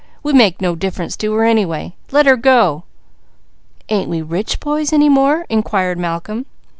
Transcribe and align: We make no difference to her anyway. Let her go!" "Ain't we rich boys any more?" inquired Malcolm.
We 0.23 0.33
make 0.33 0.59
no 0.59 0.73
difference 0.75 1.15
to 1.17 1.31
her 1.33 1.43
anyway. 1.45 1.93
Let 2.09 2.25
her 2.25 2.35
go!" 2.35 2.85
"Ain't 3.89 4.09
we 4.09 4.23
rich 4.23 4.59
boys 4.59 4.91
any 4.91 5.09
more?" 5.09 5.45
inquired 5.47 5.99
Malcolm. 5.99 6.47